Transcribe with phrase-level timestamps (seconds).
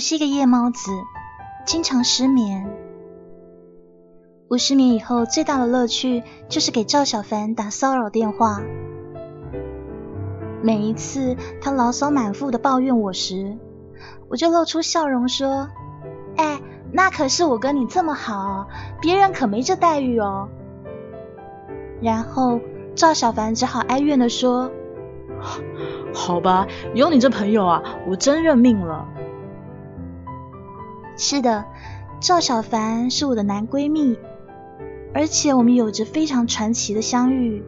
[0.00, 0.90] 我是一个夜猫子，
[1.66, 2.74] 经常失眠。
[4.48, 8.62] 我失眠以后最大的乐趣就是给赵小凡打骚扰电话。
[10.62, 13.58] 每一次他牢骚满腹的抱怨我时，
[14.30, 15.68] 我就露出笑容说
[16.38, 18.68] ：“哎，那可是我跟你这么好，
[19.02, 20.48] 别人可没这待遇哦。”
[22.00, 22.58] 然后
[22.94, 24.72] 赵小凡只好哀怨的说
[26.14, 29.06] ：“好吧，有你这朋友啊，我真认命了。”
[31.22, 31.66] 是的，
[32.18, 34.16] 赵小凡是我的男闺蜜，
[35.12, 37.62] 而且我们有着非常传奇的相遇。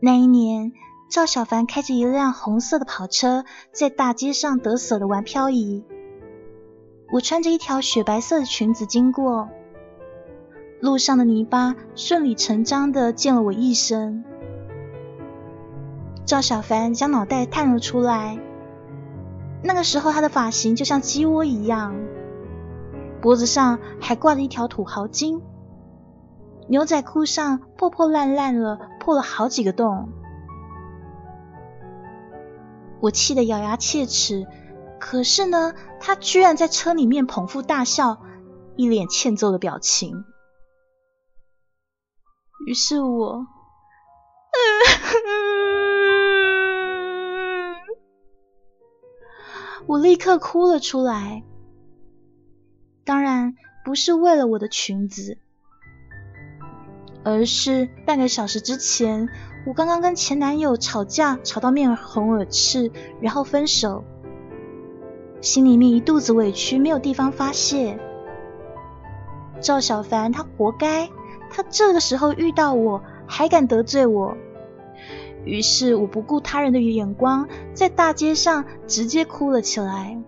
[0.00, 0.72] 那一年，
[1.10, 5.84] 赵小凡开着一辆红色的跑车，在大街上得瑟的玩漂移。
[7.12, 9.50] 我穿着一条雪白色的裙子经过，
[10.80, 14.24] 路上的泥巴顺理成章的溅了我一身。
[16.24, 18.38] 赵小凡将脑袋探了出来，
[19.62, 21.94] 那个时候他的发型就像鸡窝一样，
[23.20, 25.42] 脖子上还挂着一条土豪金。
[26.68, 30.08] 牛仔裤上破破烂烂了，破了好几个洞。
[33.00, 34.46] 我气得咬牙切齿，
[35.00, 38.22] 可是呢，他居然在车里面捧腹大笑，
[38.76, 40.24] 一脸欠揍的表情。
[42.66, 43.46] 于是我，
[49.90, 51.42] 我立刻哭了出来。
[53.04, 55.36] 当然不是为了我的裙子。
[57.24, 59.28] 而是半个小时之前，
[59.66, 64.04] 我刚刚跟前男友吵架，吵到面红耳赤，然后分手，
[65.40, 67.98] 心里面一肚子委屈，没有地方发泄。
[69.60, 71.10] 赵小凡他活该，
[71.50, 74.36] 他这个时候遇到我还敢得罪我，
[75.44, 80.22] 于是我不顾他人的眼光，在大街上直接哭了起来。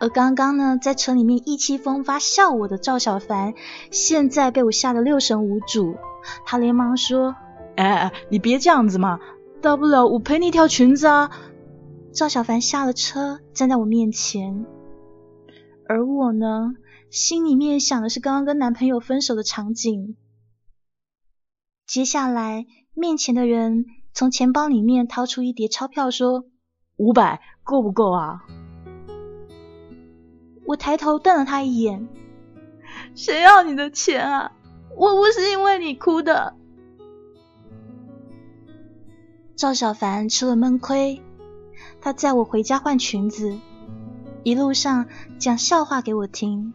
[0.00, 3.54] 而刚刚呢，在车里面意气风发笑我的赵小凡，
[3.90, 5.96] 现在被我吓得六神无主。
[6.46, 7.36] 他连忙说
[7.76, 9.20] ：“哎哎，你别这样子嘛，
[9.60, 11.30] 大不了我赔你一条裙子啊。”
[12.12, 14.64] 赵小凡下了车，站在我面前，
[15.86, 16.72] 而我呢，
[17.10, 20.16] 心里面想的是刚刚跟男朋友分手的场景。
[21.86, 26.44] 接下来，面前的人从钱包里面掏出一叠钞票，说
[26.96, 28.42] ：“五百够不够啊？”
[30.66, 32.08] 我抬头瞪了他一眼，
[33.14, 34.52] 谁要你的钱啊？
[34.96, 36.54] 我不是因为你哭的。
[39.56, 41.22] 赵小凡吃了闷亏，
[42.00, 43.58] 他载我回家换裙子，
[44.42, 45.06] 一路上
[45.38, 46.72] 讲笑话给我听。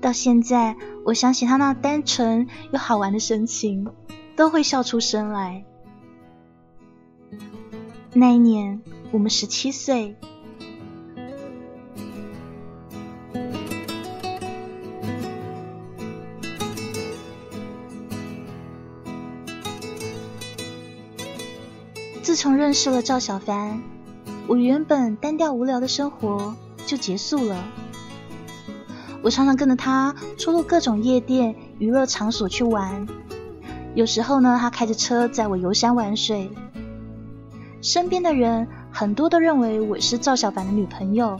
[0.00, 3.88] 到现在，我想起他那单纯又好玩的神情，
[4.36, 5.64] 都会笑出声来。
[8.12, 8.80] 那一年，
[9.10, 10.16] 我们十七岁。
[22.22, 23.80] 自从认识了赵小凡，
[24.48, 27.64] 我原本单调无聊的生活就结束了。
[29.22, 33.06] 我常常跟着他出入各种夜店、娱乐场所去玩。
[33.94, 36.50] 有时候呢，他开着车载我游山玩水。
[37.80, 41.38] 身边的人很多都认为我是赵小凡的女朋友，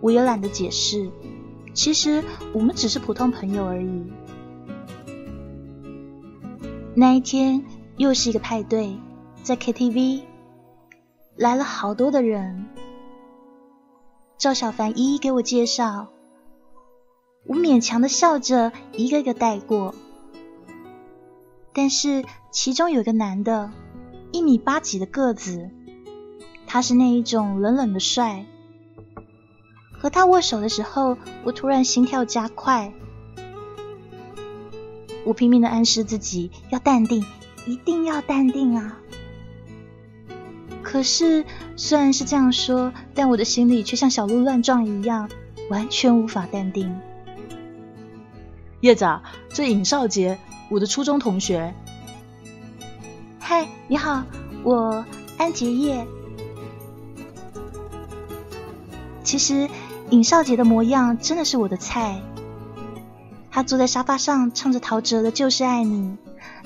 [0.00, 1.10] 我也懒得解释。
[1.74, 2.22] 其实
[2.52, 4.04] 我们只是普通朋友而已。
[6.94, 7.64] 那一天
[7.96, 8.96] 又是一个派对。
[9.42, 10.20] 在 KTV
[11.34, 12.66] 来了好多的人，
[14.36, 16.08] 赵小凡一一给我介绍，
[17.46, 19.94] 我勉强的笑着一个个带过。
[21.72, 23.70] 但是其中有一个男的，
[24.32, 25.70] 一米八几的个子，
[26.66, 28.44] 他是那一种冷冷的帅。
[29.92, 32.92] 和他握手的时候，我突然心跳加快，
[35.24, 37.24] 我拼命的暗示自己要淡定，
[37.66, 38.96] 一定要淡定啊！
[40.82, 41.44] 可是，
[41.76, 45.28] 虽然是这样说，但我的心里却像小鹿乱撞一样，
[45.68, 46.98] 完全无法淡定。
[48.80, 49.06] 叶子，
[49.50, 50.38] 这尹少杰，
[50.70, 51.74] 我的初中同学。
[53.40, 54.22] 嗨，你好，
[54.62, 55.04] 我
[55.36, 56.06] 安杰叶。
[59.24, 59.68] 其实，
[60.10, 62.22] 尹少杰的模样真的是我的菜。
[63.50, 66.02] 他坐在沙发上，唱着陶喆的《就是爱你》，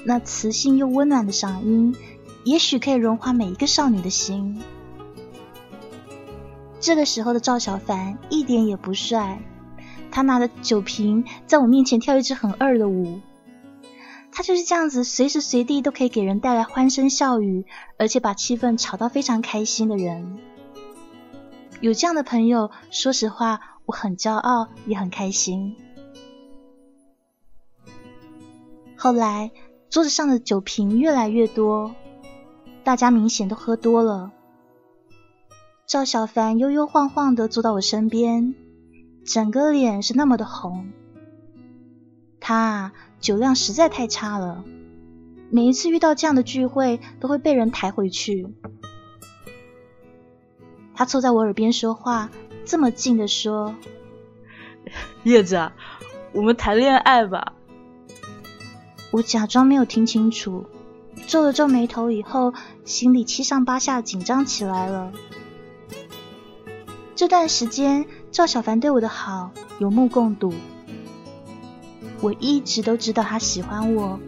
[0.04, 1.96] 那磁性又温暖的嗓音。
[2.44, 4.60] 也许可以融化每一个少女的心。
[6.78, 9.40] 这个时候的赵小凡一点也不帅，
[10.10, 13.18] 他拿着酒瓶在我面前跳一支很二的舞。
[14.36, 17.64] 他就是这样子，随时随地都可以给人带来欢声笑语，
[17.98, 20.38] 而且把气氛炒到非常开心的人。
[21.80, 25.76] 有这样的朋友，说实话，我很骄傲，也很开心。
[28.96, 29.52] 后来，
[29.88, 31.94] 桌子上的酒瓶越来越多，
[32.82, 34.32] 大家明显都喝多了。
[35.86, 38.56] 赵小凡悠悠晃晃的坐到我身边，
[39.24, 40.88] 整个脸是那么的红。
[42.40, 42.92] 他
[43.24, 44.62] 酒量实在太差了，
[45.48, 48.46] 每一次遇到这样的聚会，都会被人抬回去。
[50.94, 52.28] 他凑在我耳边说话，
[52.66, 53.76] 这么近的说
[55.24, 55.72] ：“叶子，啊，
[56.34, 57.54] 我们谈恋爱吧。”
[59.10, 60.66] 我假装没有听清楚，
[61.26, 62.52] 皱了皱眉头，以后
[62.84, 65.10] 心里七上八下，紧张起来了。
[67.14, 70.52] 这段时间，赵小凡对我的好有目共睹。
[72.24, 74.18] 我一直都知道他喜欢我，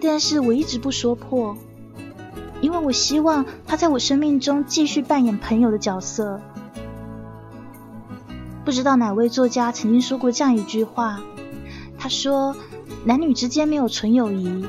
[0.00, 1.56] 但是我一直不说破，
[2.60, 6.40] 因为我希望他在我生命中继续扮演朋友的角色。
[8.64, 11.18] 不知道哪位作家曾经说过这样一句话，
[11.98, 12.54] 他说
[13.04, 14.64] ：“男女之间没有纯友谊，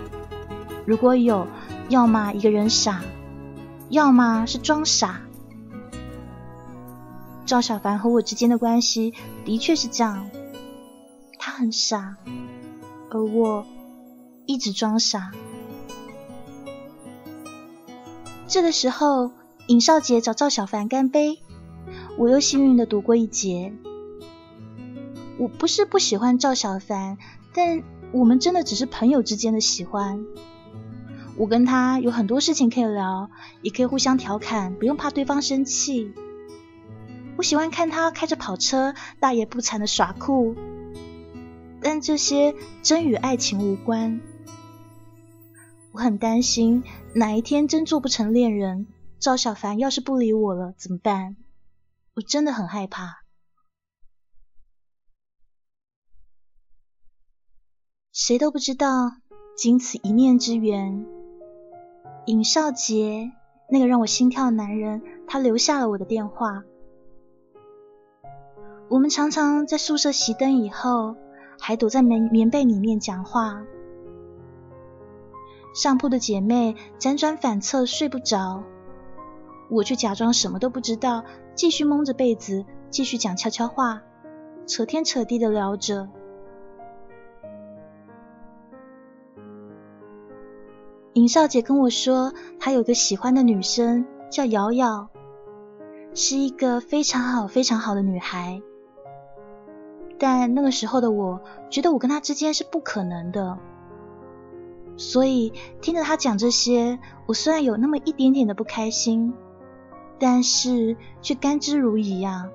[0.84, 1.46] 如果有，
[1.88, 3.04] 要么一个人傻，
[3.90, 5.22] 要么是装傻。”
[7.46, 9.14] 赵小凡和我之间的关系
[9.46, 10.32] 的确是这样，
[11.38, 12.16] 他很傻，
[13.14, 13.66] 而我
[14.46, 15.32] 一直装傻。
[18.48, 19.32] 这个时候，
[19.68, 21.40] 尹少杰找赵小凡干杯，
[22.18, 23.74] 我又幸运的躲过一劫。
[25.38, 27.18] 我不是不喜欢赵小凡，
[27.54, 30.26] 但我们真的只是朋友之间的喜欢。
[31.38, 33.30] 我跟他有很多事情可以聊，
[33.62, 36.14] 也可以互相调侃，不用怕对方生气。
[37.38, 40.56] 我喜欢看他开着跑车，大言不惭的耍酷，
[41.82, 44.22] 但这些真与爱情无关。
[45.92, 46.84] 我很担心
[47.14, 48.88] 哪一天真做不成恋人，
[49.20, 51.36] 赵小凡要是不理我了怎么办？
[52.16, 53.24] 我真的很害怕。
[58.14, 59.12] 谁都不知道，
[59.58, 61.06] 仅此一面之缘，
[62.26, 63.32] 尹少杰
[63.70, 66.64] 那个让我心跳的男人，他留下了我的电话。
[68.90, 71.16] 我们常常在宿舍熄灯以后，
[71.62, 73.62] 还躲在棉棉被里面讲话。
[75.76, 78.64] 上铺的姐妹辗转反侧睡不着，
[79.70, 81.24] 我却假装什么都不知道，
[81.54, 84.02] 继续蒙着被子，继续讲悄悄话，
[84.66, 86.10] 扯天扯地的聊着。
[91.14, 95.10] 尹少姐跟我说，她有个喜欢的女生叫瑶瑶，
[96.16, 98.62] 是一个非常好、非常好的女孩。
[100.24, 101.42] 但那个时候的我，
[101.72, 103.58] 觉得我跟他之间是不可能的，
[104.96, 105.52] 所以
[105.82, 109.34] 听着他讲这些，我虽然有那么一点点的不开心，
[110.20, 112.52] 但是却甘之如饴呀，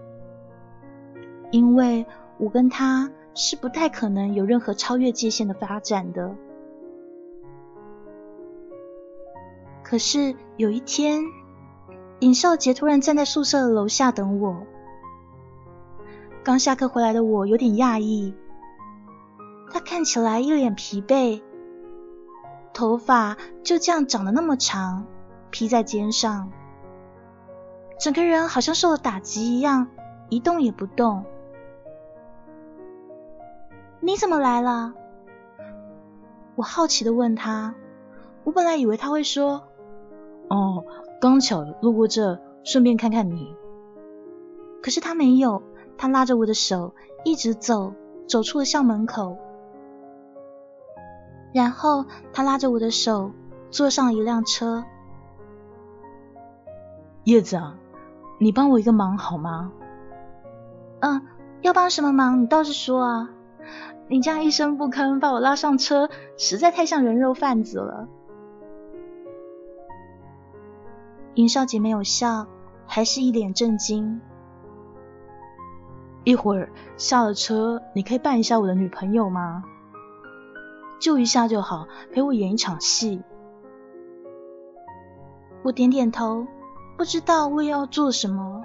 [1.50, 2.06] 因为
[2.38, 6.36] 我跟他是不太可能有任何超越界限的发展的。
[9.82, 11.24] 可是有一天，
[12.20, 14.64] 尹少杰突然站在宿舍楼下等我。
[16.46, 18.32] 刚下课回来的我有点讶异，
[19.72, 21.42] 他看起来一脸疲惫，
[22.72, 25.04] 头发就这样长得那么长，
[25.50, 26.48] 披在肩上，
[27.98, 29.88] 整个人好像受了打击一样，
[30.28, 31.24] 一动也不动。
[33.98, 34.94] 你怎么来了？
[36.54, 37.74] 我好奇的问他。
[38.44, 39.64] 我本来以为他会说
[40.46, 40.84] ：“哦，
[41.20, 43.52] 刚巧路过这，顺便看看你。”
[44.80, 45.60] 可是他没有。
[45.98, 47.92] 他拉着我的手一直走，
[48.28, 49.38] 走出了校门口，
[51.52, 53.32] 然后他拉着我的手
[53.70, 54.84] 坐上了一辆车。
[57.24, 57.76] 叶子，啊，
[58.38, 59.72] 你帮我一个忙好吗？
[61.00, 61.22] 嗯，
[61.62, 63.30] 要帮什么忙你倒是说啊！
[64.08, 68.08] 你这样一声不吭把我拉上车，实在太像人肉贩子了。
[71.34, 72.46] 尹少杰没有笑，
[72.86, 74.20] 还是一脸震惊。
[76.26, 79.62] 一会儿下了车，你可以扮一下我的女朋友吗？
[80.98, 83.22] 就一下就好，陪我演一场戏。
[85.62, 86.44] 我点点头，
[86.98, 88.64] 不知道我要做什么。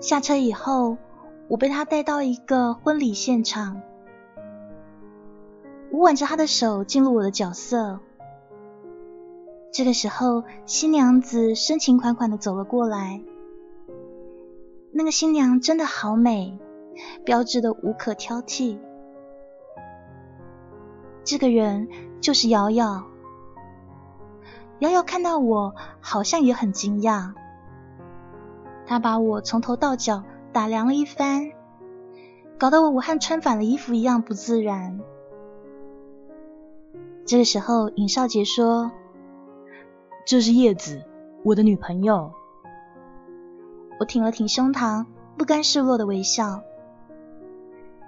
[0.00, 0.96] 下车以后，
[1.48, 3.82] 我被他带到一个婚礼现场，
[5.90, 8.00] 我挽着他的手进入我的角色。
[9.70, 13.20] 这个时候，新娘子深情款款的走了过来。
[14.90, 16.58] 那个新娘真的好美，
[17.24, 18.78] 标志的无可挑剔。
[21.24, 21.88] 这个人
[22.20, 23.04] 就是瑶瑶。
[24.78, 27.34] 瑶瑶看到我，好像也很惊讶。
[28.86, 31.50] 她把我从头到脚打量了一番，
[32.58, 35.00] 搞得我武汉穿反了衣服一样不自然。
[37.26, 38.90] 这个时候，尹少杰说
[40.24, 41.04] ：“这是叶子，
[41.44, 42.32] 我的女朋友。”
[43.98, 46.62] 我挺了挺胸膛，不甘示弱的微笑。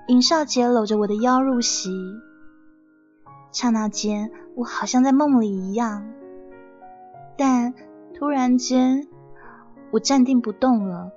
[0.09, 1.90] 尹少杰搂着我的腰入席，
[3.52, 6.12] 刹那间，我好像在梦里一样。
[7.37, 7.75] 但
[8.14, 9.09] 突然间，
[9.90, 11.12] 我站定不动了，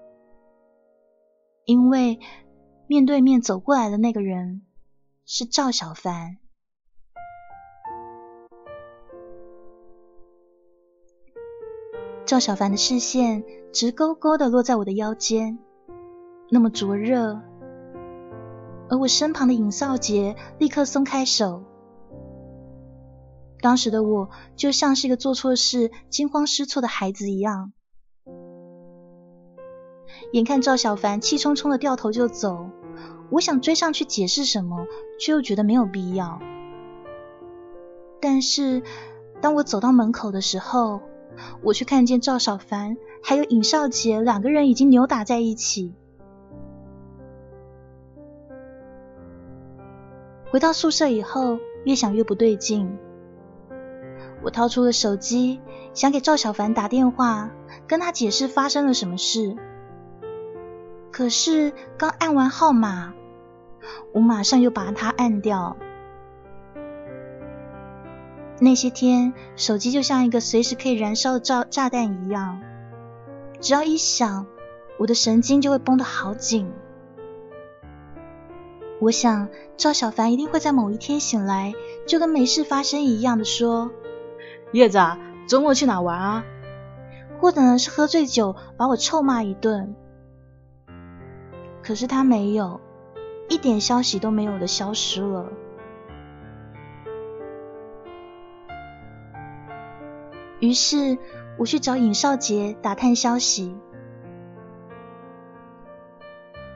[1.66, 2.20] 因为
[2.88, 4.62] 面对面走过来的那个人
[5.26, 6.38] 是赵小凡。
[12.26, 15.60] 赵小凡的视线直勾勾的落在我的腰间，
[16.50, 17.42] 那么灼热，
[18.90, 21.64] 而我身旁的尹少杰立刻松开手。
[23.60, 27.74] 当时的我就像是一个做错事、惊慌失措的孩子一样，
[30.32, 32.70] 眼看赵小凡气冲冲的掉头就走，
[33.32, 34.88] 我想追上去解释什么，
[35.20, 36.40] 却又觉得没有必要。
[38.22, 38.82] 但是
[39.42, 41.02] 当我走到门口的时候，
[41.62, 45.94] 我却看见赵小凡还有尹少杰两个人已经扭打在一起。
[50.52, 52.98] 回到宿舍以后，越想越不对劲。
[54.44, 55.62] 我掏出了手机，
[55.94, 57.50] 想给赵小凡打电话，
[57.88, 59.56] 跟他解释发生了什么事。
[61.12, 63.14] 可是刚按完号码，
[64.14, 65.78] 我马上又把它按掉。
[68.64, 72.62] 那些天，手机就像一个随时可以燃烧的炸炸弹一样，
[73.60, 74.46] 只要一响，
[74.98, 76.72] 我的神经就会绷得好紧。
[79.00, 81.74] 我想赵小凡一定会在某一天醒来，
[82.08, 83.92] 就跟没事发生一样的说。
[84.72, 86.46] 叶子，啊，周末去哪玩啊？
[87.42, 89.94] 或者呢是喝醉酒把我臭骂一顿。
[91.82, 92.80] 可是他没有，
[93.50, 95.52] 一点消息都没有的消失了。
[100.64, 101.18] 于是
[101.58, 103.76] 我去找尹少杰打探消息。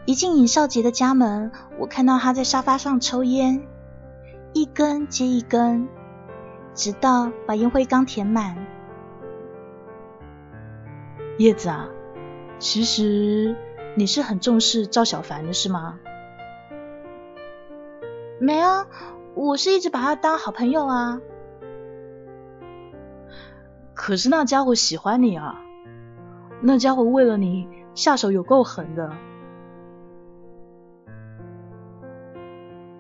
[0.04, 3.66] 一进尹少杰的家门，我看到他在沙发上抽烟，
[4.52, 5.88] 一根接一根。
[6.74, 8.58] 直到把烟灰缸填满。
[11.38, 11.88] 叶子啊，
[12.60, 13.56] 其实
[13.96, 15.98] 你是很重视赵小凡的是吗？
[18.38, 18.86] 没啊，
[19.34, 21.22] 我是一直把他当好朋友啊。
[23.98, 25.60] 可是那家伙喜欢你啊，
[26.62, 29.12] 那家伙为了你下手有够狠的。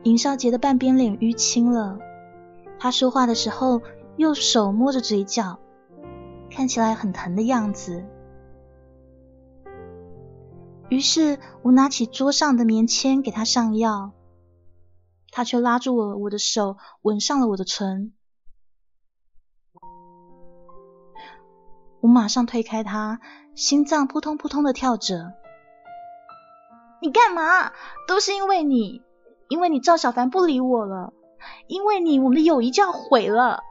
[0.03, 1.99] 尹少杰的半边脸淤青了。
[2.79, 3.83] 他说话的时候，
[4.17, 5.59] 用手摸着嘴角，
[6.49, 8.03] 看起来很疼的样子。
[10.89, 14.13] 于是我拿起桌上的棉签给他上药，
[15.31, 18.13] 他却拉住我我的手，吻上了我的唇。
[22.01, 23.19] 我马上推开他，
[23.55, 25.33] 心脏扑通扑通的跳着。
[27.01, 27.71] 你干嘛？
[28.07, 29.01] 都是因为你，
[29.49, 31.13] 因为你赵小凡不理我了。
[31.67, 33.61] 因为你，我们的友谊就要毁了。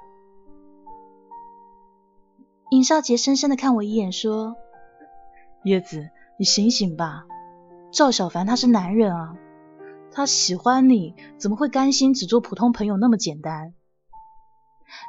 [2.70, 4.56] 尹少杰深深的看我一眼，说
[5.64, 7.26] ：“叶子，你醒醒吧。
[7.92, 9.36] 赵小凡他是男人啊，
[10.10, 13.74] 他喜欢你，怎么会甘心只做普通朋友那么简单？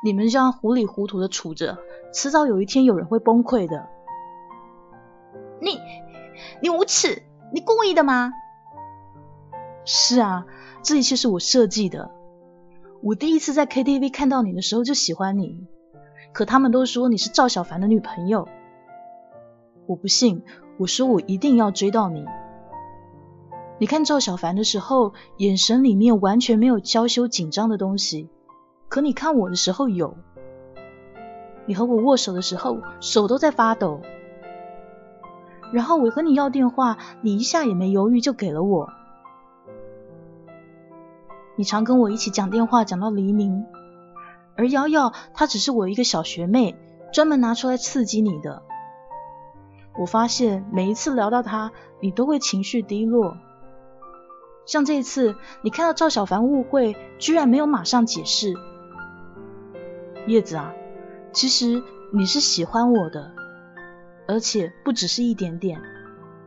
[0.04, 1.78] 你们这样糊里糊涂的处着，
[2.14, 3.88] 迟早有一天有人会崩溃的。”
[5.60, 5.80] 你，
[6.62, 7.24] 你无耻！
[7.54, 8.32] 你故意的吗？
[9.86, 10.46] 是啊，
[10.84, 12.12] 这一切是我设计的。
[13.02, 15.66] 我第一次在 KTV 看到你的时候就喜欢你，
[16.34, 18.48] 可他们都说你是赵小凡的女朋友。
[19.86, 20.44] 我不信，
[20.78, 22.26] 我说我一定要追到你。
[23.80, 28.30] 你看赵小凡的时候，眼神里面完全没有娇羞紧张的东西，
[28.90, 30.18] 可你看我的时候有。
[31.68, 34.02] 你和我握手的时候，手都在发抖。
[35.72, 38.90] 然后我和你要电话，你一下也没犹豫就给了我。
[41.58, 43.66] 你常跟我一起讲电话，讲到黎明。
[44.56, 46.78] 而瑶瑶，她只是我一个小学妹，
[47.12, 48.64] 专门拿出来刺激你的。
[50.00, 53.36] 我发现每一次聊到她，你都会情绪低落。
[54.66, 58.54] 像这次，你看到赵小凡误会，居然没有马上解释。
[60.28, 60.74] 叶子啊，
[61.38, 63.32] 其实你是喜欢我的，
[64.28, 65.80] 而且不只是一点点，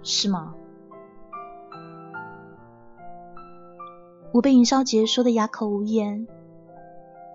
[0.02, 0.52] 是吗？
[4.32, 6.26] 我被尹少杰说的哑口无言，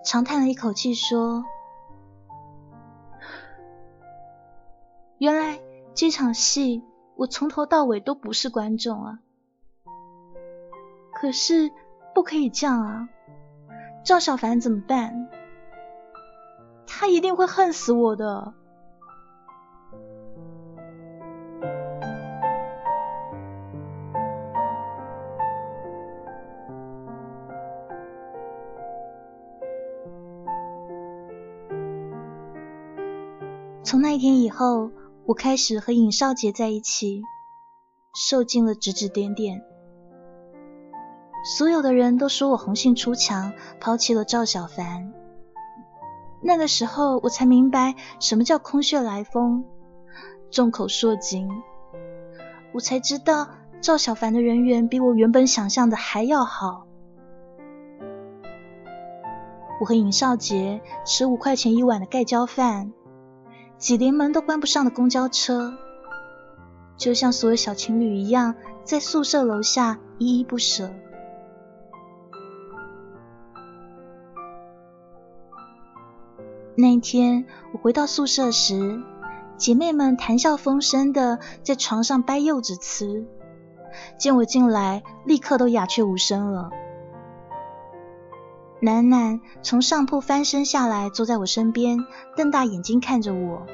[0.04, 1.46] 长叹了一口气说
[5.16, 5.58] ：“原来
[5.94, 6.84] 这场戏
[7.14, 9.20] 我从头到尾都不是观众啊！
[11.14, 11.72] 可是
[12.14, 13.08] 不可以这样啊！
[14.04, 15.30] 赵小凡怎么办？
[16.98, 18.54] 他一定会恨死我的！”
[33.82, 34.90] 从那一天以后，
[35.26, 37.22] 我开始和尹少杰在一起，
[38.14, 39.62] 受尽了指指点点。
[41.56, 45.12] 所有的人都说我红杏出墙，抛弃了赵小凡。
[46.40, 49.64] 那个时候，我才明白什么叫空穴来风，
[50.50, 51.48] 众口铄金。
[52.72, 53.48] 我才知道
[53.80, 56.86] 赵小凡的人缘比我原本想象的还要好。
[59.80, 62.92] 我和尹少杰吃五块钱一碗的盖浇饭。
[63.78, 65.74] 挤连门都关不上的公交车，
[66.96, 70.90] 就像所有小情侣一样，在宿舍楼下依依不舍。
[76.78, 79.02] 那天我回到宿舍时，
[79.56, 83.26] 姐妹们谈笑风生的在床上掰柚子吃，
[84.18, 86.68] 见我进来，立刻都鸦雀无声了。
[88.80, 92.04] 楠楠从上铺翻身下来，坐在我身边，
[92.36, 93.66] 瞪大眼睛看着我。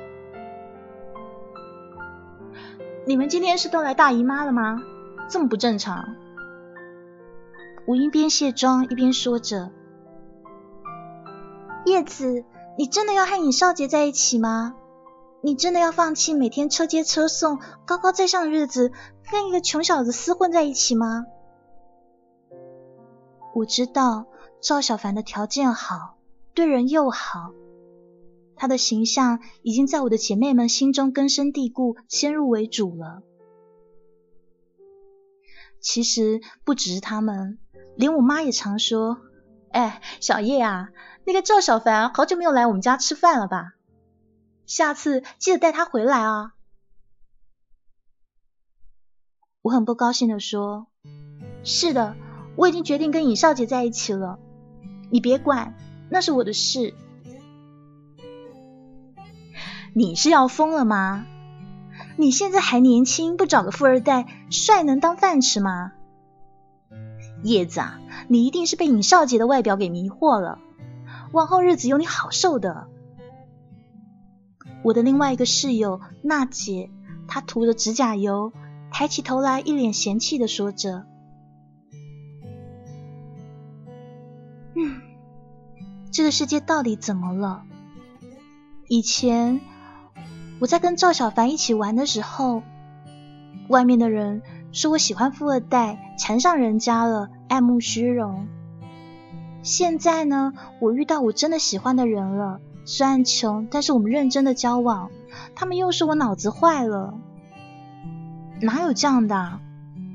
[3.04, 4.80] 你们今天是都来大姨妈了吗？
[5.28, 6.14] 这么不正常。
[7.85, 9.73] 我一边卸妆一边说着
[11.85, 12.44] ：“叶子，
[12.79, 14.75] 你真的要和尹少杰在一起吗？
[15.43, 18.93] 你真的要放弃每天车接车送、高高在上的日子，
[19.30, 21.26] 跟一个穷小子厮混在一起吗？”
[23.54, 24.26] 我知道。
[24.61, 26.19] 赵小凡的条件好，
[26.54, 27.50] 对人又好，
[28.54, 33.25] 他的形象已经在我的姐妹们心中根深蒂固、先入为主了。
[35.80, 37.58] 其实不只是他们，
[37.97, 39.19] 连我妈也常说
[39.73, 40.91] ：“哎，小叶啊，
[41.25, 43.75] 那个赵小凡好久没有来我们家吃饭了吧？
[44.67, 46.54] 下次记得带他回来啊。”
[49.63, 50.89] 我很不高兴的说
[51.63, 52.17] ：“是的，
[52.56, 54.39] 我已经决定跟尹少杰在一起了。”
[55.11, 55.75] 你别管，
[56.11, 56.95] 那是我的事。
[59.95, 61.26] 你是要疯了吗？
[62.17, 65.93] 你现在还年轻，不找个富二代，帅能当饭吃吗？
[67.43, 70.58] 叶子啊，你一定是被尹少杰的外表给迷惑了，
[71.32, 72.88] 往后日子有你好受的。
[74.84, 76.90] 我的另外一个室友娜姐，
[77.26, 78.52] 她涂着指甲油，
[78.90, 81.06] 抬起头来，一脸嫌弃的说着。
[84.75, 85.00] 嗯
[86.10, 87.64] 这个世界到底怎么了？
[88.88, 89.60] 以前
[90.60, 92.62] 我在跟赵小凡一起玩的时候，
[93.68, 94.42] 外面的人
[94.73, 98.47] 说我喜欢富二代，缠上人家了，爱慕虚荣。
[99.62, 105.10] 现在呢，我遇到我真的喜欢的人了，虽然穷，但是我们认真的交往，
[105.54, 107.14] 他们又说我脑子坏了。
[108.60, 109.36] 哪有这样的？
[109.36, 109.60] 啊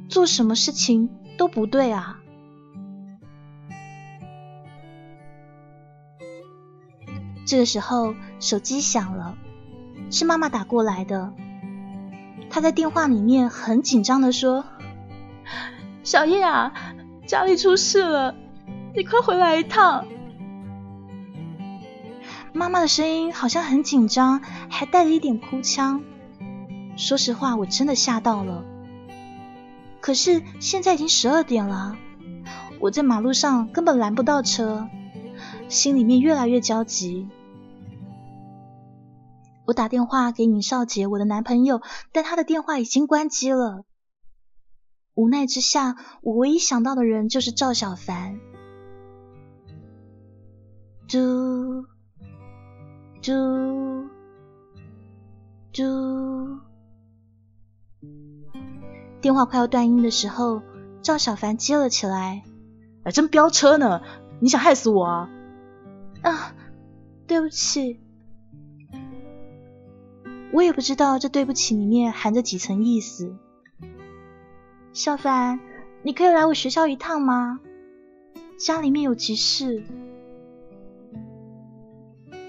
[0.09, 2.19] 做什么事情都不对啊！
[7.45, 9.37] 这个时候，手机响了，
[10.09, 11.33] 是妈妈打过来的。
[12.49, 14.63] 她在电话里面很紧张的说
[16.03, 16.71] ：“小叶啊，
[17.25, 18.33] 家里出事了，
[18.97, 20.07] 你快回来一趟。”
[22.51, 26.03] 妈妈的声音好像很紧张，还带了一点哭腔。
[26.97, 28.65] 说实话，我真的吓到了。
[30.01, 31.95] 可是现在已经十二点了，
[32.79, 34.89] 我在马路上根本拦不到车，
[35.69, 37.27] 心里面越来越焦急。
[39.67, 43.85] 我打电话给尹少杰，我的男朋友，但他的电话已经关机了。
[45.13, 48.39] 无奈之下，我唯一想到的人就是赵小凡。
[51.07, 51.85] 嘟
[53.21, 54.09] 嘟
[55.71, 56.59] 嘟，
[59.21, 60.61] 电话快要断音的时候，
[61.01, 62.43] 赵小凡接了起来
[63.05, 64.01] ：“哎真飙车呢！
[64.41, 65.29] 你想害死我啊？”
[66.23, 66.53] 啊，
[67.25, 68.01] 对不起。
[70.51, 73.33] 我也不知道这对不起里面含着几层意思。
[74.91, 75.61] 小凡，
[76.03, 77.61] 你可以来我学校一趟吗？
[78.57, 79.85] 家里面有急事。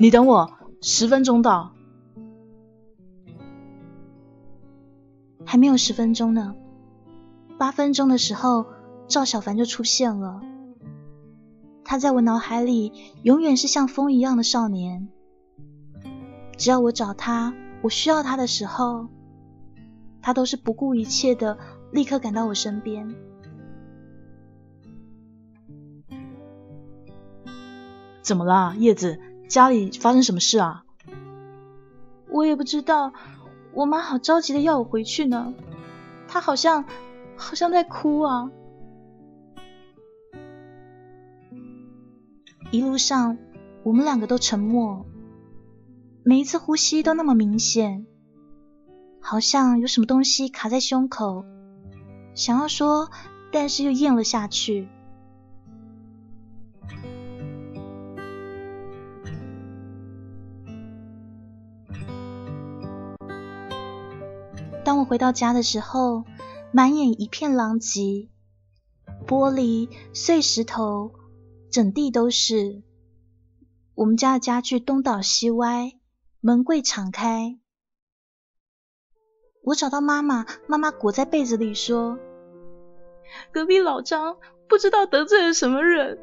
[0.00, 1.72] 你等我，十分钟到。
[5.44, 6.54] 还没有十分钟呢，
[7.58, 8.66] 八分钟的时候，
[9.08, 10.40] 赵小凡就出现了。
[11.84, 12.92] 他在我脑海里
[13.24, 15.08] 永远是像风一样的少年。
[16.56, 19.08] 只要我找他，我需要他的时候，
[20.22, 21.58] 他都是不顾一切的，
[21.90, 23.12] 立刻赶到我身边。
[28.22, 29.18] 怎么啦，叶子？
[29.48, 30.84] 家里发生什么事啊？
[32.30, 33.12] 我也不知道，
[33.72, 35.54] 我妈好着急的要我回去呢。
[36.28, 36.84] 她好像
[37.37, 38.50] 好像在哭啊。
[42.70, 43.38] 一路上，
[43.82, 45.06] 我们两个都沉默，
[46.22, 48.06] 每一次呼吸都那么明显，
[49.22, 51.46] 好像有什么东西卡在胸口，
[52.34, 53.11] 想要说，
[53.50, 54.88] 但是又咽了下去。
[64.88, 66.24] 当我回到家的时候，
[66.72, 68.31] 满眼一片狼藉，
[69.27, 71.12] 玻璃碎石头。
[71.70, 72.83] 整地都是，
[73.94, 75.92] 我们家的家具东倒西歪，
[76.40, 77.59] 门柜敞开。
[79.62, 82.18] 我找到妈妈，妈妈裹在被子里说
[83.53, 84.38] ：“隔壁老张
[84.70, 86.18] 不知道得罪了什么人，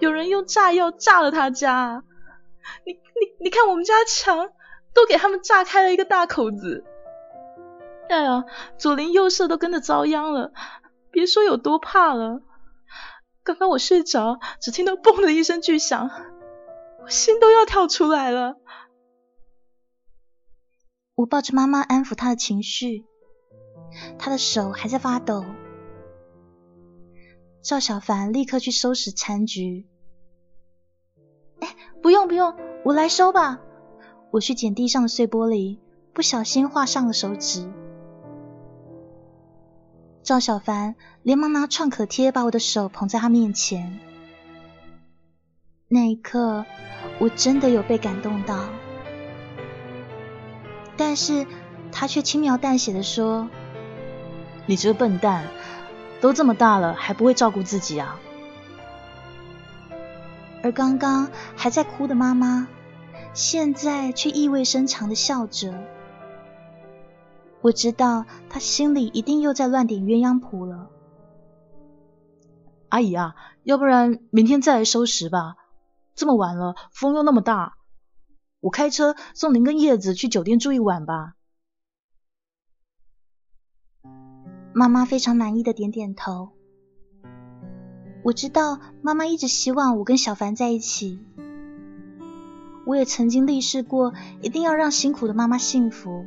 [0.00, 2.04] 有人用炸药炸了他家。
[2.84, 4.50] 你你你看，我们家墙
[4.92, 6.84] 都给他们炸开了一个大口子。
[8.08, 8.44] 哎呀，
[8.78, 10.52] 左邻右舍都跟着遭殃了，
[11.10, 12.42] 别说有多怕了。”
[13.42, 16.10] 刚刚我睡着，只听到“嘣”的一声巨响，
[17.04, 18.56] 我心都要跳出来了。
[21.14, 23.06] 我抱着妈妈安抚她的情绪，
[24.18, 25.44] 她的手还在发抖。
[27.62, 29.86] 赵小凡立刻去收拾残局。
[31.60, 33.60] 哎，不用不用，我来收吧。
[34.32, 35.78] 我去捡地上的碎玻璃，
[36.12, 37.72] 不小心划伤了手指。
[40.26, 44.00] 赵小凡连忙拿创可贴把我的手捧在他面前，
[45.86, 46.66] 那一刻
[47.20, 48.58] 我真的有被感动到，
[50.96, 51.46] 但是
[51.92, 53.48] 他却轻描淡写的说
[54.66, 55.44] ：“你这个笨蛋，
[56.20, 58.18] 都这么大了还不会照顾自己啊！”
[60.60, 62.66] 而刚刚还在哭的妈妈，
[63.32, 65.72] 现在却意味深长的笑着。
[67.62, 70.90] 我知道他心里一定又在乱点鸳鸯谱了。
[72.88, 75.56] 阿姨啊，要不然明天再来收拾吧。
[76.14, 77.76] 这么晚了，风又那么大，
[78.60, 81.34] 我开车送您跟叶子去酒店住一晚吧。
[84.72, 86.50] 妈妈非常满意的点点头。
[88.22, 91.18] 我知道妈妈一直希望我跟小凡在一起。
[92.86, 96.24] 我也曾经立誓过，一定要让辛苦的妈妈幸福。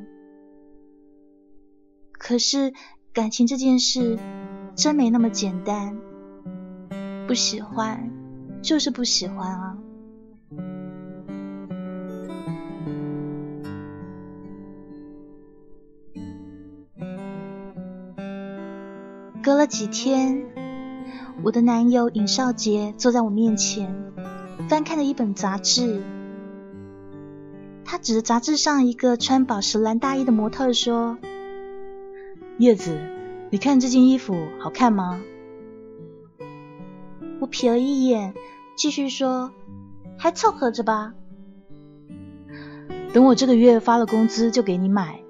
[2.20, 2.74] 可是
[3.12, 4.20] 感情这件事
[4.76, 5.98] 真没那么简单，
[7.28, 8.12] 不喜欢
[8.62, 9.78] 就是不喜欢啊。
[19.42, 20.46] 隔了几天，
[21.42, 23.96] 我的男友尹少杰坐在我面前，
[24.68, 26.04] 翻看了一本杂志，
[27.86, 31.18] 他指着杂志上一个穿宝石蓝大衣的模特说。
[32.60, 33.00] 叶子，
[33.52, 35.22] 你看这件衣服好看吗？
[37.40, 38.34] 我瞥了一眼，
[38.76, 39.54] 继续说，
[40.18, 41.14] 还凑合着吧。
[43.14, 45.22] 等我这个月发了工资就给你买。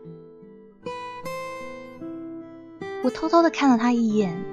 [3.03, 4.43] 我偷偷的看了他一眼，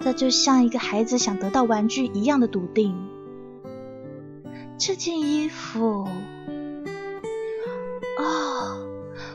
[0.00, 2.96] 这就像一个孩子想得到玩具一样的笃定。
[4.76, 6.08] 这件衣服。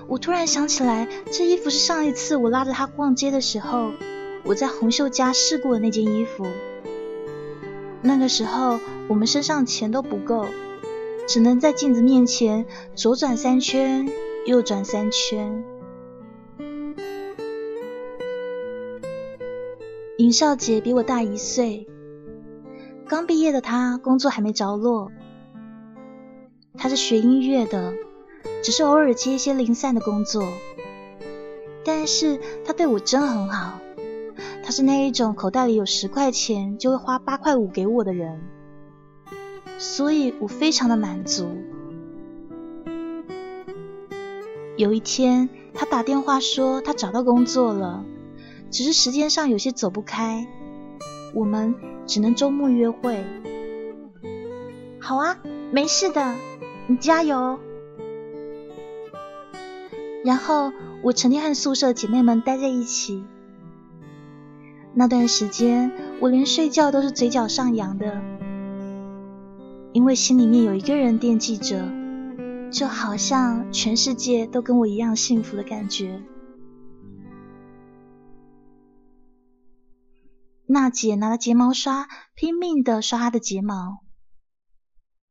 [0.07, 3.91] 我突然想起来，这衣服是上一次我拉着他逛街的时候，
[4.43, 6.47] 我在红袖家试过的那件衣服。
[8.01, 10.45] 那个时候我们身上钱都不够，
[11.27, 12.65] 只能在镜子面前
[12.95, 14.09] 左转三圈，
[14.45, 15.65] 右转三圈。
[20.17, 21.85] 尹少杰比我大一岁，
[23.07, 25.11] 刚毕业的他工作还没着落，
[26.77, 27.93] 他是学音乐的。
[28.63, 30.47] 只是偶尔接一些零散的工作，
[31.85, 33.79] 但是他对我真的很好。
[34.63, 38.41] 他是那一种口袋里有十块钱就会花八块五给我的人，
[39.77, 41.47] 所以我非常的满足。
[44.75, 48.03] 有一天，他打电话说他找到工作了，
[48.69, 50.45] 只是时间上有些走不开，
[51.33, 51.73] 我们
[52.05, 53.23] 只能周末约会。
[54.99, 55.39] 好啊，
[55.71, 56.35] 没事的，
[56.87, 57.57] 你加油。
[60.23, 60.71] 然后
[61.03, 63.23] 我成天和宿舍姐妹们待在一起。
[64.93, 68.21] 那段时间，我连睡觉都是嘴角上扬的，
[69.93, 71.87] 因为心里面有一个人惦记着，
[72.71, 76.21] 就好像全世界都跟我一样幸福的感觉。
[80.65, 83.99] 娜姐拿了睫毛刷，拼命的刷她的睫毛，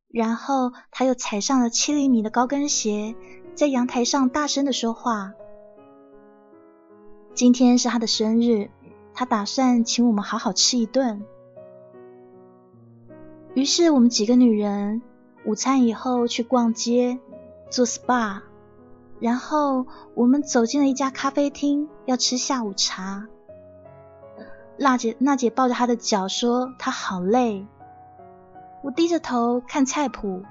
[0.07, 3.15] 然后她又踩上了七厘米的高跟鞋，
[3.57, 5.33] 在阳台上大声的说话。
[7.33, 8.69] 今天是他的生日，
[9.15, 11.25] 他打算请我们好好吃一顿。
[13.55, 15.01] 于是我们几个女人
[15.43, 17.17] 午餐以后去逛街
[17.71, 18.41] 做 SPA，
[19.19, 23.27] 然后我们走进了一家咖啡厅，要吃下午茶。
[24.77, 27.65] 娜姐，娜姐抱着她的脚说：“她好累。”
[28.85, 30.43] 我低着头看菜谱。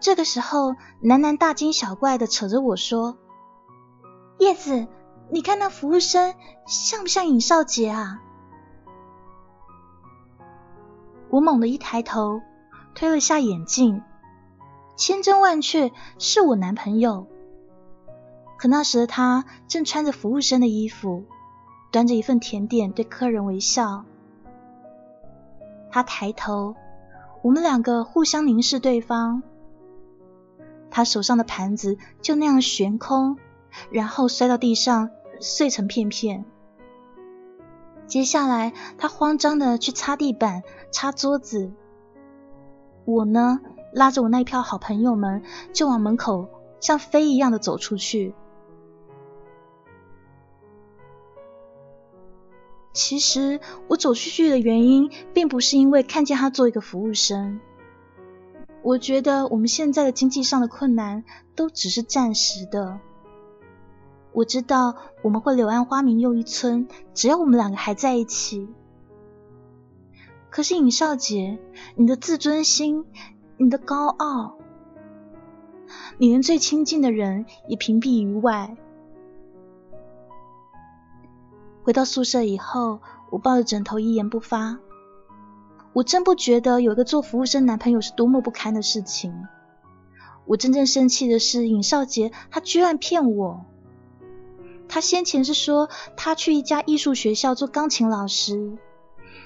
[0.00, 3.18] 这个时候，楠楠大惊小怪的扯着我说
[4.40, 4.86] ：“叶子，
[5.30, 6.34] 你看那服务生
[6.66, 8.22] 像不像尹少杰啊？”
[11.28, 12.40] 我猛地一抬头，
[12.94, 14.02] 推了下眼镜，
[14.96, 17.26] 千真万确是我男朋友。
[18.58, 21.24] 可那时的他正穿着服务生的衣服。
[21.92, 24.04] 端着一份甜点对客人微笑，
[25.90, 26.76] 他抬头，
[27.42, 29.42] 我们两个互相凝视对方。
[30.90, 33.38] 他手上的盘子就那样悬空，
[33.90, 36.44] 然后摔到地上，碎成片片。
[38.06, 41.70] 接下来，他慌张的去擦地板、擦桌子。
[43.04, 43.60] 我呢，
[43.92, 46.48] 拉着我那一票好朋友们，就往门口
[46.80, 48.34] 像飞一样的走出去。
[52.92, 57.60] 其实我走出去的原因，并不是因为看见他做一个服务生。
[58.82, 62.98] 我觉得我们现在的经济上的困难都只是暂时的。
[64.32, 68.68] 我知道我们会柳暗花明又一村，只要我们两个还在一起。
[70.48, 71.58] 可是尹少杰，
[71.94, 73.04] 你的自尊心，
[73.56, 74.56] 你的高傲，
[76.18, 78.76] 你连最亲近的人也屏蔽于外。
[81.82, 84.78] 回到宿舍以后，我抱着枕头一言不发。
[85.92, 89.46] 我真不觉得有一个做服务生男朋友是多么不堪的事情。
[90.46, 93.64] 我真正生气的是尹少杰，他居然骗我。
[94.88, 98.72] 他先前是说他去一家艺术学校做钢琴老师，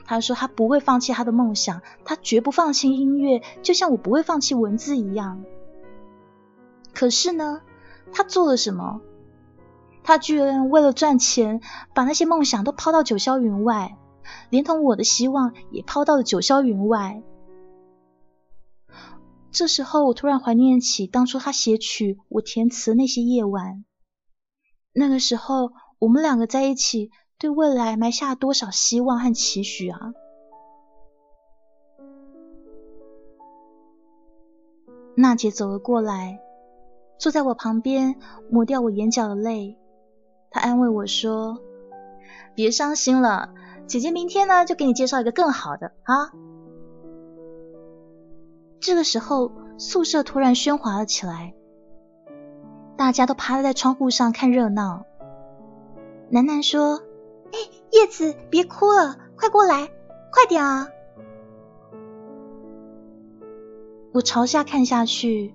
[0.07, 5.45] 他说他不会放弃他的梦想，他绝不放弃音乐，就像我不会放弃文字一样。
[6.95, 7.61] 可是呢，
[8.13, 9.01] 他做了什么？
[10.03, 11.61] 他居然为了赚钱，
[11.95, 13.97] 把那些梦想都抛到九霄云外，
[14.51, 17.23] 连同我的希望也抛到了九霄云外。
[19.51, 23.85] 这时候，我突然怀念起当初他写曲、我填词那些夜晚。
[24.93, 30.13] 那个时候，我们两个在一起，对未来埋下多少希望和期许啊！
[35.17, 36.41] 娜姐走了过来，
[37.19, 38.17] 坐在我旁边，
[38.51, 39.79] 抹掉我眼角的泪。
[40.51, 41.61] 她安慰我说
[42.57, 43.55] ：“别伤心了，
[43.87, 46.33] 姐姐明天呢就给你介绍一个更好的啊。”
[48.81, 51.55] 这个时候，宿舍突然喧哗了起来，
[52.97, 55.07] 大家都趴在窗户上看热闹。
[56.29, 57.03] 楠楠说
[57.53, 57.59] ：“哎，
[57.93, 59.89] 叶子，别哭了，快过来，
[60.31, 60.89] 快点啊！”
[64.13, 65.55] 我朝下看下去，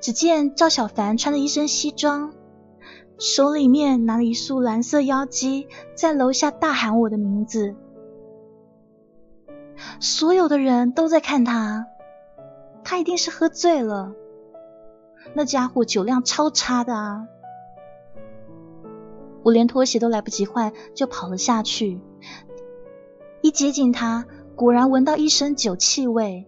[0.00, 2.32] 只见赵小凡穿着一身西装。
[3.18, 7.74] 手里面拿了一束蓝色妖姬，在楼下大喊我的名字。
[9.98, 11.86] 所有的人都在看他，
[12.84, 14.12] 他一定是喝醉了。
[15.34, 17.26] 那家伙酒量超差的啊！
[19.42, 22.00] 我连拖鞋都来不及换，就跑了下去。
[23.40, 26.46] 一接近他，果然闻到一身酒气味。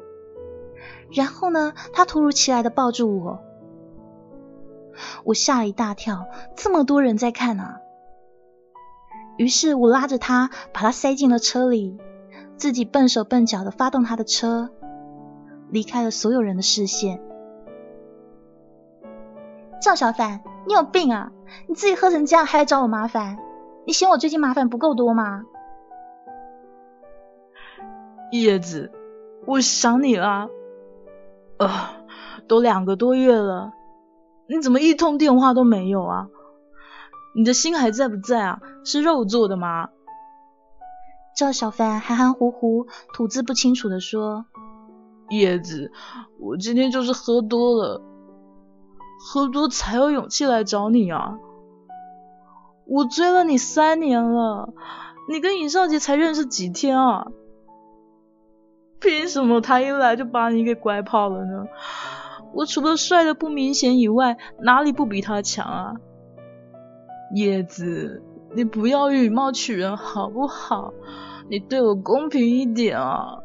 [1.12, 3.40] 然后呢，他突如其来的抱住我。
[5.24, 7.80] 我吓了一大跳，这么多人在看啊！
[9.36, 11.98] 于是我拉着他，把他塞进了车里，
[12.56, 14.70] 自己笨手笨脚的发动他的车，
[15.70, 17.22] 离开了所有人的视线。
[19.80, 21.32] 赵小凡，你有病啊！
[21.66, 23.38] 你自己喝成这样还来找我麻烦，
[23.86, 25.44] 你嫌我最近麻烦不够多吗？
[28.30, 28.92] 叶子，
[29.46, 30.48] 我想你了，
[31.56, 31.96] 啊，
[32.46, 33.72] 都两个多月了。
[34.50, 36.26] 你怎么一通电话都没有啊？
[37.36, 38.60] 你的心还在不在啊？
[38.84, 39.90] 是肉做的吗？
[41.36, 44.46] 赵小凡含含糊糊、吐字不清楚的说
[45.30, 45.92] ：“叶子，
[46.40, 48.02] 我今天就是喝多了，
[49.20, 51.38] 喝多才有勇气来找你啊！
[52.86, 54.74] 我追了你三年了，
[55.28, 57.28] 你跟尹少杰才认识几天啊？
[58.98, 61.66] 凭什么他一来就把你给拐跑了呢？
[62.52, 65.94] 我除了帅的不明显以外，哪里不比他强啊？
[67.34, 68.22] 叶子，
[68.54, 70.92] 你不要以貌取人好不好？
[71.48, 73.38] 你对我公平一点啊！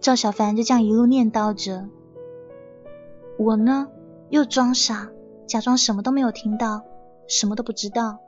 [0.00, 1.88] 赵小凡就这样一路念叨着，
[3.38, 3.88] 我呢
[4.30, 5.10] 又装傻，
[5.46, 6.84] 假装什么都没有听到，
[7.28, 8.18] 什么都不知道。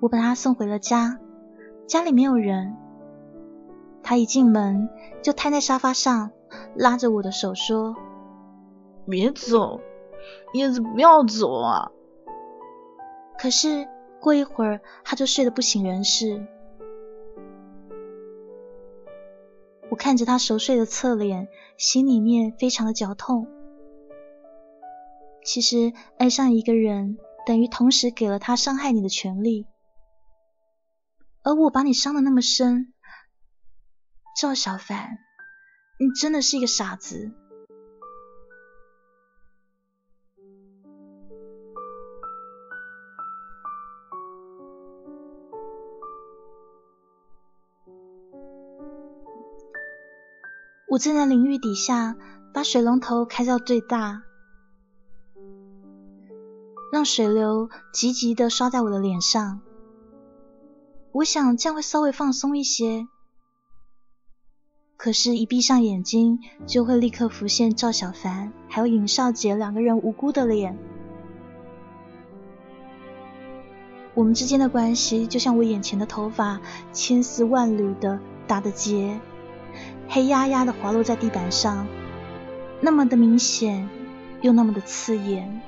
[0.00, 1.18] 我把他送回了家，
[1.86, 2.76] 家里没有人。
[4.02, 4.88] 他一进门
[5.22, 6.30] 就瘫在沙发上，
[6.74, 7.96] 拉着我的手说
[9.08, 9.80] ：“别走，
[10.52, 11.92] 叶子不要走啊！”
[13.38, 13.88] 可是
[14.20, 16.46] 过一会儿，他就睡得不省人事。
[19.90, 23.48] 我看着他熟睡的侧脸，心里面非常的绞痛。
[25.42, 29.66] 其实爱上一个人，等于同时给了他伤害你的权利。
[31.42, 32.92] 而我把你伤的那么深，
[34.40, 35.18] 赵小凡，
[35.98, 37.30] 你真的是一个傻子。
[50.88, 52.16] 我站在淋浴底下，
[52.54, 54.22] 把水龙头开到最大，
[56.90, 59.60] 让水流急急的刷在我的脸上。
[61.12, 63.06] 我想这样会稍微放松一些，
[65.02, 70.76] 可是，一闭上眼睛，就会立刻浮现赵小凡还有尹少杰两个人无辜的脸。
[74.12, 76.60] 我们之间的关系，就像我眼前的头发，
[76.92, 79.18] 千丝万缕的打的结，
[80.06, 81.86] 黑压压的滑落在地板上，
[82.82, 83.88] 那么的明显，
[84.42, 85.62] 又那么的刺眼。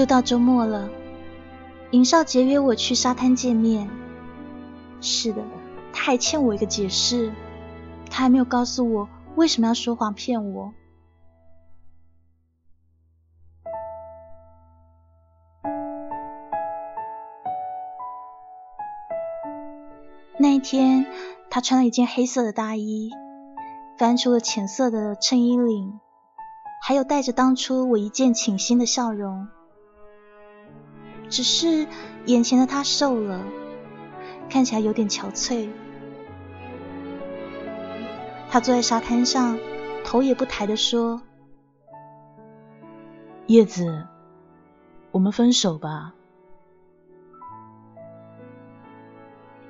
[0.00, 0.88] 又到周末了，
[1.90, 3.86] 尹少杰约我去沙滩见面。
[5.02, 5.42] 是的，
[5.92, 7.30] 他还欠我一个解释，
[8.08, 10.72] 他还没有告诉我为什么要说谎骗我。
[20.38, 21.04] 那一天，
[21.50, 23.10] 他穿了一件黑色的大衣，
[23.98, 26.00] 翻出了浅色的衬衣领，
[26.82, 29.46] 还有带着当初我一见倾心的笑容。
[31.30, 31.86] 只是
[32.26, 33.42] 眼前的他瘦了，
[34.50, 35.70] 看起来有点憔悴。
[38.50, 39.56] 他坐在沙滩上，
[40.04, 41.22] 头也不抬的说
[43.46, 44.08] ：“叶子，
[45.12, 46.14] 我们分手吧。”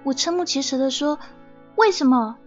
[0.02, 1.18] 我瞠目结舌的说
[1.76, 2.38] ：“为什么？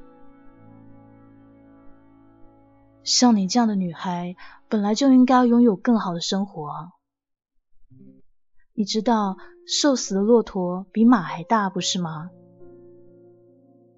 [3.03, 4.35] 像你这样的女孩，
[4.67, 6.93] 本来就应该拥有更好的生活。”
[8.75, 12.31] 你知道瘦死的骆驼比马还大，不是吗？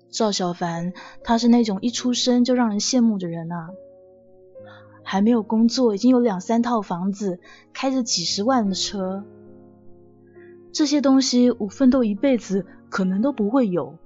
[0.10, 0.92] 赵小凡
[1.24, 3.70] 他是那种一出生就让人羡慕的人啊，
[5.02, 7.40] 还没有工作，已经有两三套房子，
[7.74, 9.24] 开着几十万的车，
[10.74, 13.98] 这些东西我奋斗一辈子可能都不会有。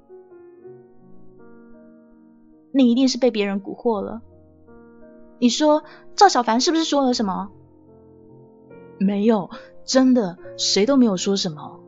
[2.71, 4.21] 你一定是被别人蛊惑了。
[5.39, 5.83] 你说
[6.15, 7.49] 赵小凡是不是说了什么？
[8.99, 9.49] 没有。
[9.89, 11.79] 真的，谁都没有说什么。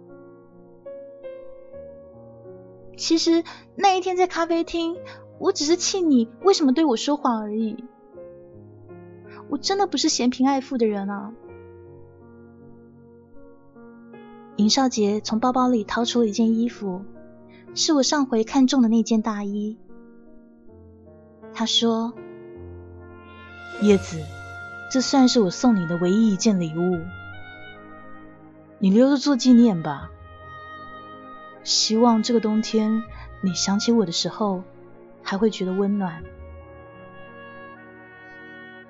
[2.98, 3.44] 其实
[3.76, 4.98] 那一天在咖啡厅，
[5.38, 7.86] 我只是气你为什么对我说谎而已。
[9.50, 11.32] 我真的不是嫌贫爱富的人啊。
[14.56, 17.04] 尹少杰从包包里掏出了一件衣服，
[17.76, 19.78] 是我上回看中的那件大衣。
[21.54, 22.14] 他说
[23.84, 24.20] ：“叶子，
[24.92, 27.00] 这算是我送你的唯一一件礼物。”
[28.84, 30.10] 你留着做纪念吧。
[31.64, 33.04] 希望这个冬天
[33.42, 34.64] 你想起我的时候，
[35.22, 36.24] 还会觉得温暖。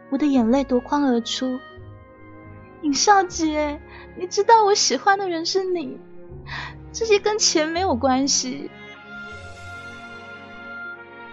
[0.10, 1.60] 我的眼泪夺眶而出。
[2.84, 3.82] 尹少杰，
[4.18, 6.00] 你知道我喜欢的人是你，
[6.94, 8.72] 这些跟钱没有关系。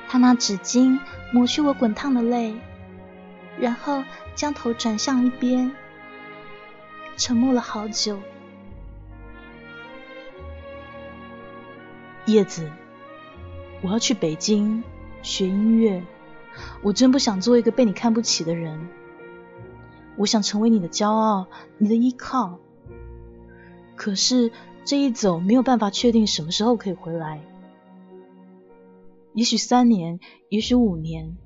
[0.09, 0.99] 他拿纸巾
[1.33, 2.57] 抹去我滚烫的泪，
[3.61, 4.03] 然后
[4.35, 5.71] 将头转向一边，
[7.17, 8.19] 沉默了好久。
[12.29, 12.71] 叶子，
[13.81, 14.85] 我要去北京
[15.23, 16.05] 学音乐。
[16.83, 18.87] 我真不想做一个被你看不起的人。
[20.17, 21.47] 我想成为你的骄傲，
[21.79, 22.59] 你的依靠。
[23.97, 24.53] 可是
[24.85, 27.41] 这一走没有办法确定什么时候可以回来，
[29.33, 30.21] 也许三年，
[30.51, 31.39] 也许五年，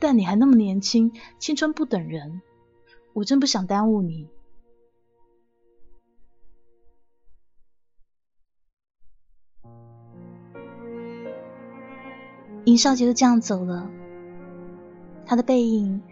[0.00, 2.42] 但你还那么年轻，青春不等人，
[3.12, 4.28] 我真不想耽误你。
[12.66, 13.88] 尹少杰就这样走了，
[15.24, 16.02] 他的背影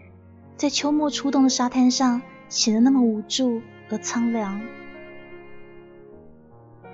[0.55, 4.61] 在秋末初冬的沙滩上显得那么无助而苍凉。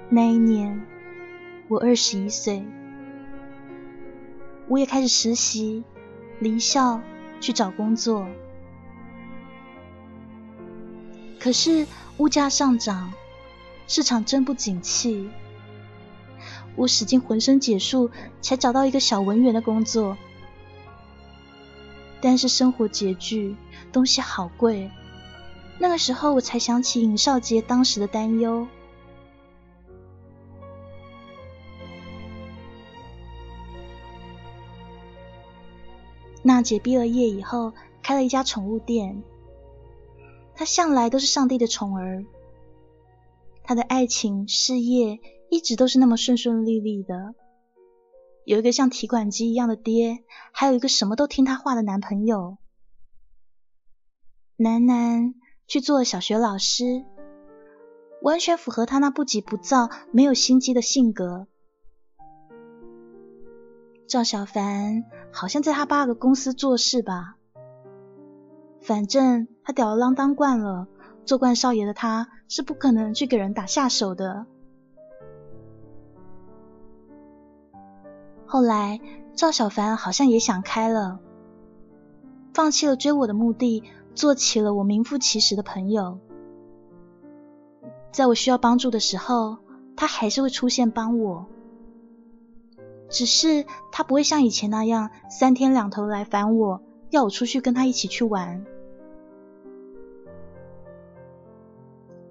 [0.09, 0.82] 那一年，
[1.68, 2.66] 我二十一岁，
[4.68, 5.84] 我也开始实习，
[6.39, 6.99] 离校
[7.39, 8.26] 去找工作。
[11.39, 11.86] 可是
[12.18, 13.14] 物价上涨，
[13.86, 15.30] 市场真不景气。
[16.76, 18.10] 我使尽浑身解数，
[18.42, 20.18] 才找到一个小文员的工作。
[22.22, 23.56] 但是生活拮据，
[23.92, 24.92] 东西好贵。
[25.80, 28.68] 那个时候，我才想起尹少杰当时的担忧。
[36.44, 39.24] 娜姐毕了业以后，开了一家宠物店。
[40.56, 42.24] 她向来都是上帝的宠儿，
[43.64, 45.20] 她的爱情事业。
[45.52, 47.36] 一直都是那么顺顺利利的，
[48.45, 50.24] 有一个像提款机一样的爹，
[50.54, 52.58] 还有一个什么都听他话的男朋友。
[54.56, 55.36] 楠楠
[55.68, 57.04] 去做了小学老师，
[58.22, 61.47] 完全符合他那不急不躁、没有心机的性格。
[64.08, 67.36] 赵小凡好像在他爸的公司做事吧，
[68.80, 70.88] 反正他吊儿郎当惯了，
[71.26, 74.45] 做惯少爷的他是不可能去给人打下手的。
[78.52, 78.99] 后来，
[79.34, 81.20] 赵小凡好像也想开了，
[82.54, 83.82] 放弃了追我的目的，
[84.14, 86.20] 做起了我名副其实的朋友。
[88.12, 89.60] 在我需要帮助的时候，
[89.95, 91.45] 他还是会出现帮我，
[93.08, 98.66] 只是他不会像以前那样三天两头来烦我，要我出去跟他一起去玩。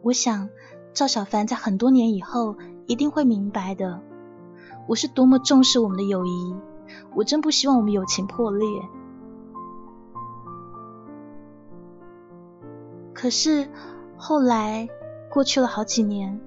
[0.02, 0.50] 我想，
[0.92, 2.56] 赵小凡在很多年以后
[2.86, 4.02] 一定会明白的。
[4.86, 6.54] 我是多么重视我们的友谊，
[7.14, 8.66] 我真不希望我们友情破裂。
[13.12, 13.68] 可是
[14.16, 14.88] 后来
[15.30, 16.40] 过去了好几年，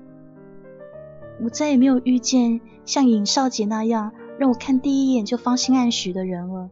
[1.42, 6.70] 我再也没有遇见像尹少杰那样让我看第一眼就芳心暗许的人了。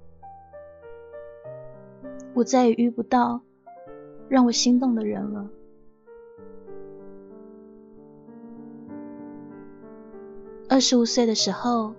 [2.33, 3.41] 我再也遇不到
[4.27, 5.47] 让我心动的人了。
[10.71, 11.93] 二十五岁的时候，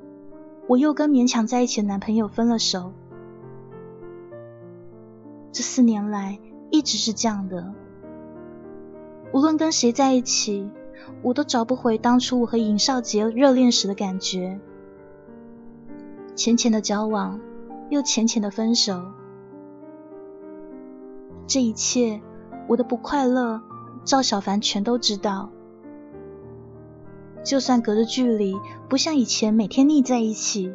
[0.66, 2.95] 我又跟勉强在一起的男朋友分了手。
[5.53, 6.39] 这四年来
[6.70, 7.75] 一直是这样的，
[9.31, 10.70] 无论跟谁在一起，
[11.20, 14.59] 我都找不回当初我和尹少杰热恋时的感觉。
[16.35, 17.39] 浅浅的交往，
[17.91, 19.03] 又浅浅的分手，
[21.47, 22.23] 这一切，
[22.68, 23.61] 我的不快乐，
[24.03, 25.51] 赵小凡全都知道。
[27.45, 28.57] 就算隔着距离，
[28.88, 30.72] 不像以前每天腻在一起，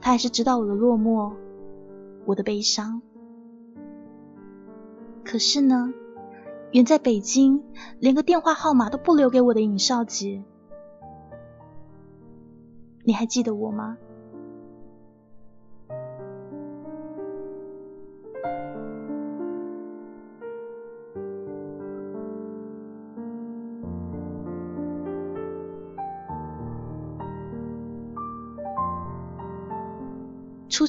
[0.00, 1.32] 他还是知道我的落寞，
[2.24, 3.02] 我的悲伤。
[5.24, 5.92] 可是呢，
[6.72, 7.62] 远在北京，
[8.00, 10.42] 连个电话号码都不留给我的尹少杰，
[13.04, 13.96] 你还记得我吗？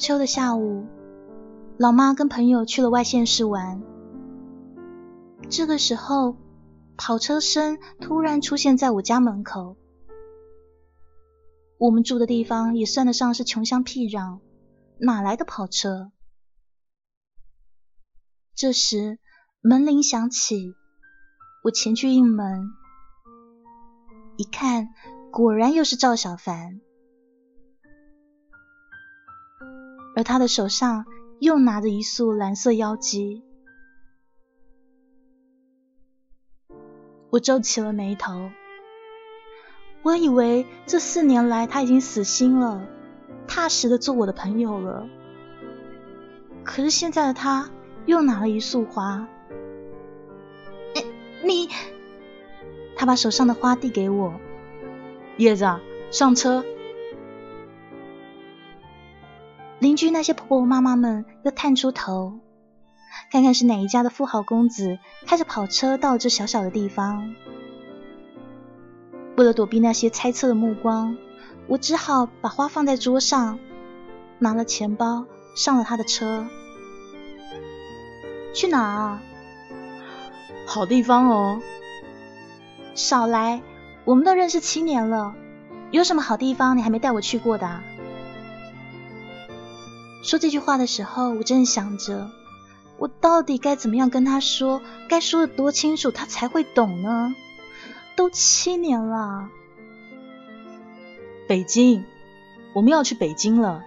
[0.00, 0.86] 秋的下午，
[1.78, 3.82] 老妈跟朋友去了外县市玩。
[5.50, 6.36] 这个时候，
[6.96, 9.76] 跑车声突然出现在我家门口。
[11.78, 14.40] 我们住的地方也算得上是穷乡僻壤，
[14.98, 16.10] 哪来的跑车？
[18.54, 19.18] 这时
[19.60, 20.74] 门铃响起，
[21.64, 22.70] 我前去应门，
[24.38, 24.88] 一看，
[25.30, 26.80] 果然又是赵小凡。
[30.16, 31.04] 而他的手上
[31.38, 33.42] 又拿着一束蓝色妖姬，
[37.30, 38.50] 我皱起了眉头。
[40.02, 42.86] 我以为这四年来他已经死心了，
[43.46, 45.06] 踏实的做我的朋友了。
[46.64, 47.70] 可是现在的他
[48.06, 49.28] 又拿了一束花。
[51.42, 51.68] 你，
[52.96, 54.40] 他把手上的花递给我，
[55.36, 55.66] 叶子，
[56.10, 56.64] 上车。
[59.80, 62.38] 邻居那些婆婆妈妈们又探出头，
[63.32, 67.34] 看看是哪一家的富豪公子开着跑车到了这小小的地方。
[69.36, 71.16] 为了躲避那些猜测的目光，
[71.66, 73.58] 我只好把花放在桌上，
[74.38, 75.24] 拿了钱包，
[75.56, 76.46] 上了他的车。
[78.52, 79.22] 去哪啊？
[80.66, 81.62] 好地方哦。
[82.94, 83.62] 少来，
[84.04, 85.34] 我们都认识七年了，
[85.90, 87.80] 有什么好地方你还没带我去过的？
[90.22, 92.30] 说这句话的时候，我正想着，
[92.98, 97.34] 我到底该怎么样跟他说，该说的多清楚，他才会懂呢？
[98.16, 99.48] 都七年了，
[101.48, 102.04] 北京，
[102.74, 103.82] 我们要去北京了。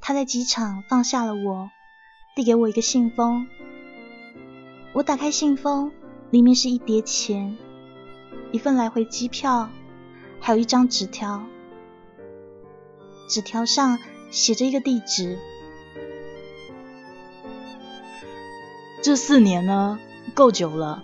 [0.00, 1.70] 他在机场放下了我，
[2.36, 3.48] 递给我一个信封。
[4.92, 5.92] 我打开信封，
[6.30, 7.56] 里面是一叠钱，
[8.52, 9.70] 一份来回机票，
[10.40, 11.42] 还有一张纸条。
[13.28, 13.98] 纸条上
[14.30, 15.38] 写着一个地址。
[19.02, 19.98] 这四年呢，
[20.34, 21.02] 够久了。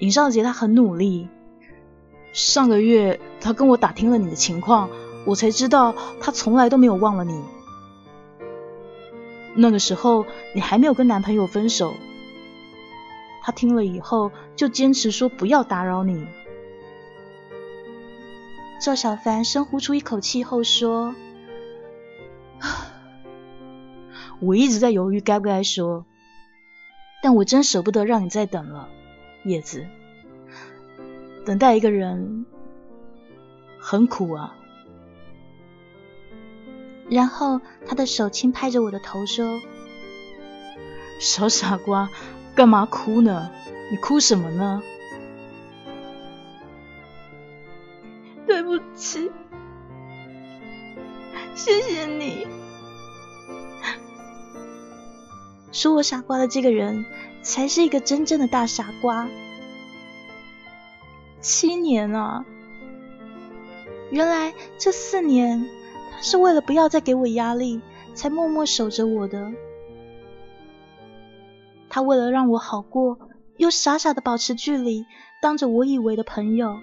[0.00, 1.28] 尹少杰他很努力，
[2.32, 4.90] 上个月他跟我打听了你的情况。
[5.24, 7.42] 我才知道，他从来都没有忘了你。
[9.54, 11.94] 那个时候，你还没有跟男朋友分手。
[13.48, 16.26] 他听了以后，就坚持说不要打扰你。
[18.78, 21.14] 赵小凡深呼出一口气后说
[24.42, 26.04] ：“我一直在犹豫该不该说，
[27.22, 28.90] 但我真舍不得让你再等了，
[29.44, 29.86] 叶子。
[31.46, 32.44] 等待一个人
[33.78, 34.58] 很苦啊。”
[37.08, 39.58] 然后他的手轻拍着我的头说
[41.18, 42.10] ：“小傻瓜，
[42.58, 43.52] 干嘛哭呢？
[43.88, 44.82] 你哭什么呢？”
[48.48, 49.30] 对不起，
[51.54, 52.48] 谢谢你。
[55.70, 57.06] 说我傻瓜的这个人，
[57.42, 59.28] 才是一个真正的大傻瓜。
[61.40, 62.44] 七年啊，
[64.10, 65.64] 原来这四年。
[66.10, 67.80] 他是为了不要再给我压力，
[68.14, 69.52] 才默默守着我的。
[71.90, 73.18] 他为了让我好过，
[73.56, 75.06] 又傻傻的保持距离，
[75.40, 76.80] 当着我以为的朋友。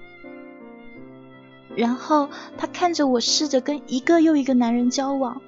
[1.75, 5.41] 然后他看着我试着跟一个又一个男人交往，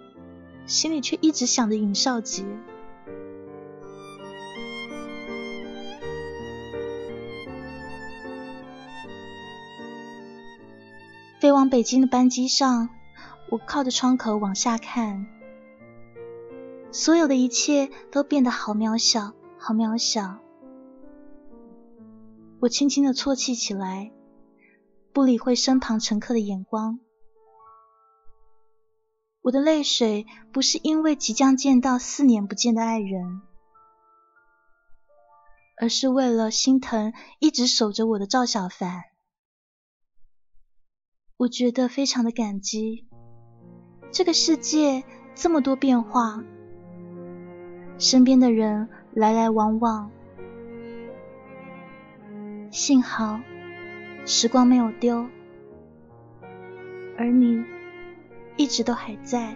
[0.66, 2.44] 心里却一直想着尹少杰。
[11.40, 12.90] 飞往北京的班机上。
[13.50, 15.26] 我靠着窗口往下看，
[16.92, 19.32] 所有的一切都变得好渺小，
[19.68, 20.40] 好渺小。
[22.62, 24.14] 我轻轻的啜泣起来，
[25.12, 27.02] 不理会身旁乘客的眼光。
[29.42, 33.42] 我的泪水不是因为即将见到四年不见的爱人，
[35.76, 37.12] 而是为了心疼
[37.42, 39.04] 一直守着我的赵小凡。
[41.36, 43.06] 我觉得非常的感激。
[44.14, 45.04] 这个世界
[45.36, 46.42] 这么多变化，
[48.00, 48.88] 身边的人
[49.18, 50.12] 来来往往，
[52.70, 53.40] 幸好
[54.28, 55.26] 时光没有丢，
[57.18, 57.66] 而你
[58.58, 59.56] 一直都还在。